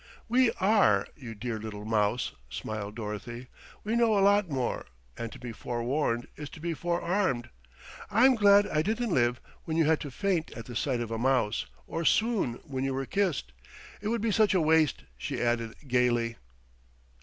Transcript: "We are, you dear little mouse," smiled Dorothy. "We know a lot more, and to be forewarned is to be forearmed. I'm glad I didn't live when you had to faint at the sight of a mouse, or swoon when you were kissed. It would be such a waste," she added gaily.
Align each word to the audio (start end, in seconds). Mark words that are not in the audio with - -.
"We 0.27 0.51
are, 0.53 1.05
you 1.15 1.35
dear 1.35 1.59
little 1.59 1.85
mouse," 1.85 2.31
smiled 2.49 2.95
Dorothy. 2.95 3.49
"We 3.83 3.95
know 3.95 4.17
a 4.17 4.21
lot 4.25 4.49
more, 4.49 4.87
and 5.15 5.31
to 5.31 5.37
be 5.37 5.51
forewarned 5.51 6.27
is 6.35 6.49
to 6.49 6.59
be 6.59 6.73
forearmed. 6.73 7.51
I'm 8.09 8.33
glad 8.33 8.67
I 8.67 8.81
didn't 8.81 9.13
live 9.13 9.39
when 9.65 9.77
you 9.77 9.85
had 9.85 9.99
to 9.99 10.09
faint 10.09 10.53
at 10.53 10.65
the 10.65 10.75
sight 10.75 11.01
of 11.01 11.11
a 11.11 11.19
mouse, 11.19 11.67
or 11.85 12.03
swoon 12.03 12.55
when 12.63 12.83
you 12.83 12.95
were 12.95 13.05
kissed. 13.05 13.51
It 14.01 14.07
would 14.07 14.21
be 14.21 14.31
such 14.31 14.55
a 14.55 14.59
waste," 14.59 15.03
she 15.19 15.39
added 15.39 15.75
gaily. 15.87 16.37